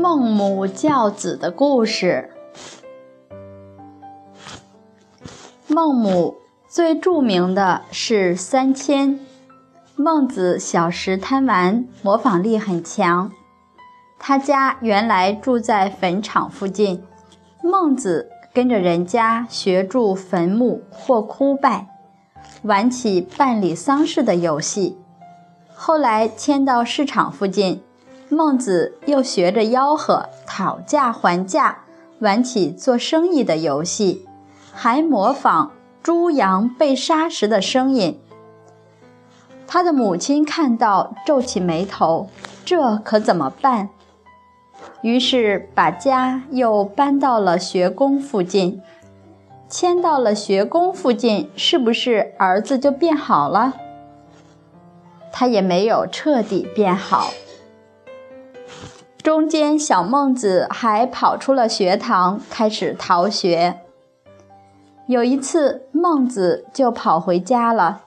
[0.00, 2.30] 孟母教子的故事。
[5.66, 9.20] 孟母最著名的是三迁。
[9.96, 13.30] 孟子小时贪玩，模仿力很强。
[14.18, 17.04] 他家原来住在坟场附近，
[17.62, 21.88] 孟子跟着人家学筑坟墓或哭拜，
[22.62, 24.96] 玩起办理丧事的游戏。
[25.74, 27.82] 后来迁到市场附近。
[28.32, 31.80] 孟子又学着吆喝、讨价还价，
[32.20, 34.24] 玩起做生意的游戏，
[34.72, 38.20] 还模仿猪羊被杀时的声音。
[39.66, 42.28] 他的母亲看到，皱起眉头，
[42.64, 43.88] 这可怎么办？
[45.02, 48.80] 于是把家又搬到了学宫附近。
[49.68, 53.74] 迁到了学宫附近，是不是儿子就变好了？
[55.32, 57.32] 他也没有彻底变好。
[59.22, 63.80] 中间，小孟子还跑出了学堂，开始逃学。
[65.06, 68.00] 有一次，孟子就跑回家了，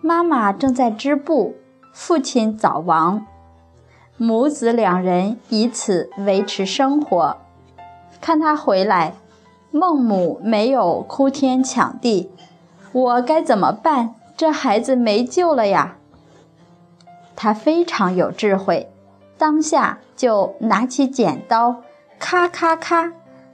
[0.00, 1.54] 妈妈正在织布，
[1.92, 3.24] 父亲早亡，
[4.16, 7.36] 母子两人以此维持生活。
[8.20, 9.14] 看他回来，
[9.70, 12.32] 孟母没有哭天抢地，
[12.90, 14.16] 我该怎么办？
[14.36, 15.96] 这孩子没救了呀！
[17.36, 18.90] 他非常有智慧。
[19.38, 21.82] 当下就拿起剪刀，
[22.18, 23.12] 咔咔咔，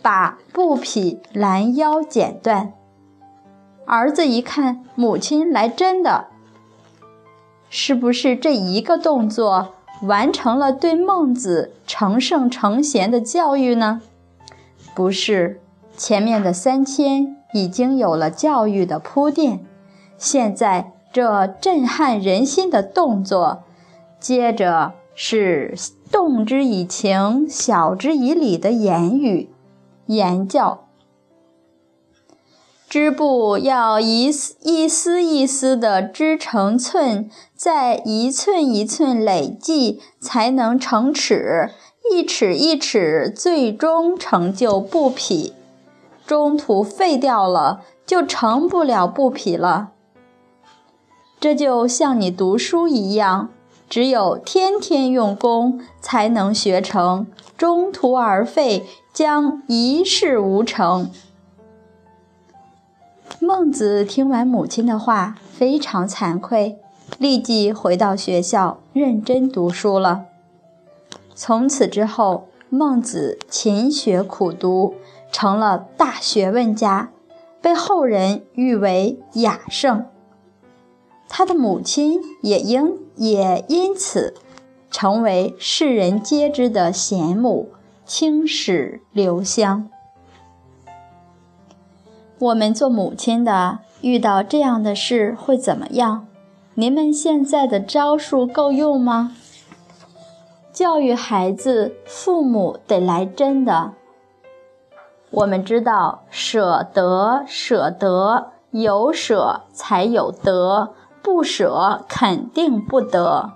[0.00, 2.72] 把布匹拦腰剪断。
[3.84, 6.28] 儿子一看母亲来真的，
[7.68, 14.00] 是不是这一个动作完成了对孟子成圣成贤的教育呢？
[14.94, 15.60] 不是，
[15.96, 19.64] 前面的三千已经有了教育的铺垫，
[20.16, 23.62] 现在这震撼人心的动作，
[24.18, 24.94] 接着。
[25.18, 25.74] 是
[26.12, 29.48] 动之以情，晓之以理的言语
[30.04, 30.84] 言教。
[32.86, 41.70] 织布要一丝一丝一丝的织成寸，再一寸一寸累计，才能成尺，
[42.12, 45.54] 一尺一尺，最终成就布匹。
[46.26, 49.92] 中途废掉了，就成不了布匹了。
[51.40, 53.48] 这就像你读书一样。
[53.88, 57.26] 只有天天用功，才能学成；
[57.56, 61.10] 中途而废，将一事无成。
[63.38, 66.78] 孟子听完母亲的话，非常惭愧，
[67.18, 70.24] 立即回到学校认真读书了。
[71.34, 74.94] 从此之后，孟子勤学苦读，
[75.30, 77.10] 成了大学问家，
[77.60, 80.06] 被后人誉为雅圣。
[81.28, 84.34] 他的母亲也因也因此
[84.90, 87.70] 成为世人皆知的贤母，
[88.04, 89.88] 青史留香。
[92.38, 96.26] 我们做母亲的遇到这样的事会怎么样？
[96.74, 99.32] 您们现在的招数够用吗？
[100.72, 103.94] 教育孩子，父母得来真的。
[105.30, 110.94] 我们知道，舍得，舍得，有舍才有得。
[111.26, 113.54] 不舍肯定不得。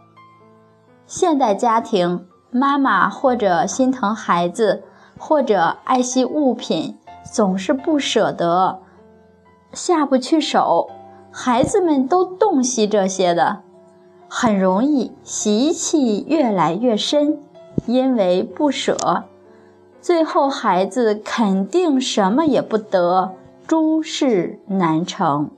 [1.07, 4.83] 现代家庭，妈妈或者心疼孩子，
[5.17, 6.99] 或者爱惜物品，
[7.33, 8.81] 总是不舍得，
[9.73, 10.91] 下不去手。
[11.31, 13.61] 孩子们都洞悉这些的，
[14.29, 17.39] 很容易习气越来越深，
[17.87, 18.97] 因为不舍，
[20.01, 23.31] 最后孩子肯定什么也不得，
[23.65, 25.51] 诸事难成。